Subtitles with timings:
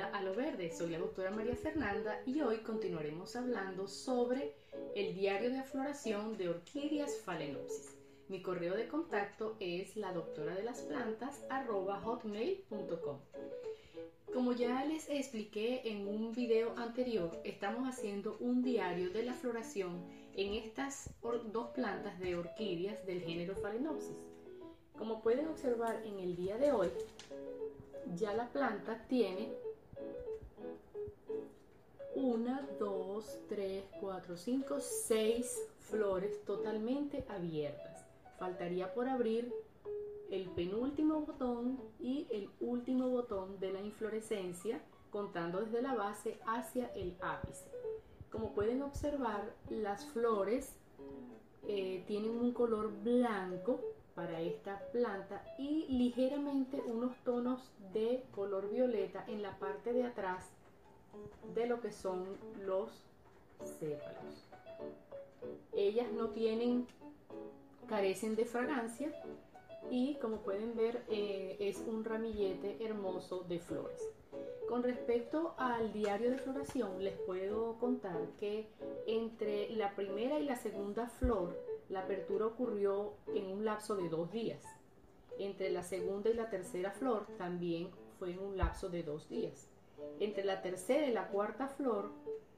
[0.00, 4.54] A Lo Verde, soy la doctora María Fernanda y hoy continuaremos hablando sobre
[4.94, 7.98] el diario de afloración de orquídeas phalaenopsis.
[8.28, 11.44] Mi correo de contacto es la doctora de las plantas
[12.04, 13.18] hotmail.com.
[14.32, 20.08] Como ya les expliqué en un video anterior, estamos haciendo un diario de la floración
[20.36, 21.10] en estas
[21.52, 24.16] dos plantas de orquídeas del género Phalaenopsis.
[24.96, 26.88] Como pueden observar en el día de hoy,
[28.14, 29.52] ya la planta tiene
[32.14, 38.04] una, dos, tres, cuatro, cinco, seis flores totalmente abiertas.
[38.38, 39.52] Faltaría por abrir
[40.30, 46.88] el penúltimo botón y el último botón de la inflorescencia contando desde la base hacia
[46.94, 47.70] el ápice.
[48.30, 50.74] Como pueden observar, las flores
[51.66, 53.80] eh, tienen un color blanco
[54.14, 60.44] para esta planta y ligeramente unos tonos de color violeta en la parte de atrás
[61.54, 62.24] de lo que son
[62.64, 62.90] los
[63.78, 64.48] sépalos.
[65.72, 66.86] Ellas no tienen,
[67.88, 69.12] carecen de fragancia
[69.90, 74.02] y como pueden ver eh, es un ramillete hermoso de flores.
[74.68, 78.68] Con respecto al diario de floración les puedo contar que
[79.06, 84.30] entre la primera y la segunda flor la apertura ocurrió en un lapso de dos
[84.30, 84.62] días.
[85.38, 89.70] Entre la segunda y la tercera flor también fue en un lapso de dos días.
[90.20, 92.10] Entre la tercera y la cuarta flor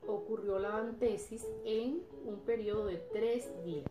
[0.09, 3.87] ocurrió la antesis en un periodo de tres días.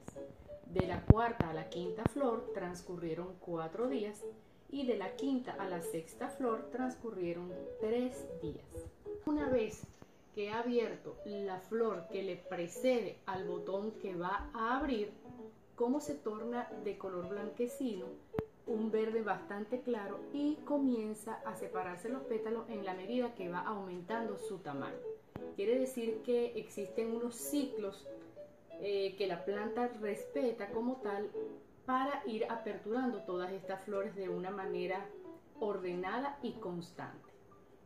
[0.66, 4.26] De la cuarta a la quinta flor transcurrieron cuatro días
[4.72, 8.66] y de la quinta a la sexta flor transcurrieron tres días.
[9.26, 9.84] Una vez
[10.36, 15.12] que ha abierto la flor que le precede al botón que va a abrir,
[15.76, 18.06] cómo se torna de color blanquecino,
[18.68, 23.62] un verde bastante claro y comienza a separarse los pétalos en la medida que va
[23.62, 24.98] aumentando su tamaño.
[25.56, 28.08] Quiere decir que existen unos ciclos
[28.82, 31.30] eh, que la planta respeta como tal
[31.90, 35.04] para ir aperturando todas estas flores de una manera
[35.60, 37.34] ordenada y constante.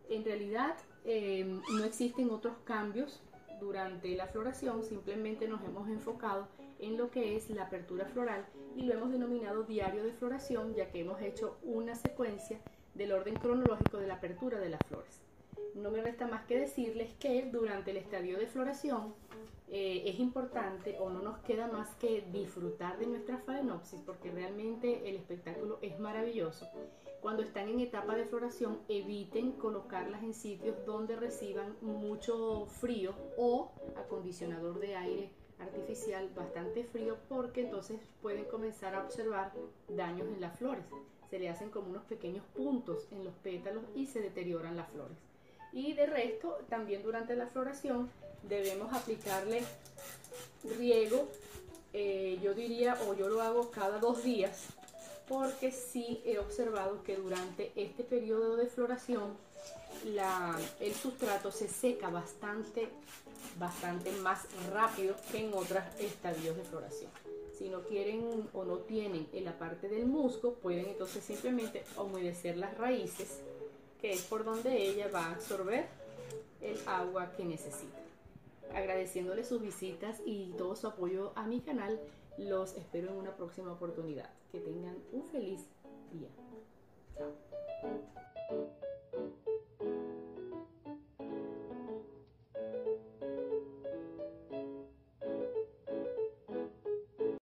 [0.10, 0.76] En realidad
[1.06, 3.24] eh, no existen otros cambios
[3.62, 6.50] durante la floración, simplemente nos hemos enfocado
[6.80, 10.92] en lo que es la apertura floral y lo hemos denominado diario de floración ya
[10.92, 12.60] que hemos hecho una secuencia
[12.96, 15.22] del orden cronológico de la apertura de las flores.
[15.76, 19.14] No me resta más que decirles que durante el estadio de floración
[19.76, 25.10] eh, es importante o no nos queda más que disfrutar de nuestra phalaenopsis porque realmente
[25.10, 26.68] el espectáculo es maravilloso.
[27.22, 33.72] Cuando están en etapa de floración eviten colocarlas en sitios donde reciban mucho frío o
[33.96, 39.54] acondicionador de aire artificial bastante frío porque entonces pueden comenzar a observar
[39.90, 40.86] daños en las flores.
[41.32, 45.33] Se le hacen como unos pequeños puntos en los pétalos y se deterioran las flores.
[45.74, 48.10] Y de resto, también durante la floración
[48.44, 49.64] debemos aplicarle
[50.78, 51.28] riego,
[51.94, 54.68] eh, yo diría, o yo lo hago cada dos días,
[55.28, 59.36] porque sí he observado que durante este periodo de floración
[60.80, 62.90] el sustrato se seca bastante,
[63.58, 67.12] bastante más rápido que en otros estadios de floración.
[67.58, 72.58] Si no quieren o no tienen en la parte del musgo, pueden entonces simplemente humedecer
[72.58, 73.40] las raíces,
[74.04, 75.86] que es por donde ella va a absorber
[76.60, 78.00] el agua que necesita.
[78.76, 81.98] Agradeciéndole sus visitas y todo su apoyo a mi canal,
[82.38, 84.30] los espero en una próxima oportunidad.
[84.52, 85.62] Que tengan un feliz
[86.12, 86.28] día.
[87.18, 88.74] Chao.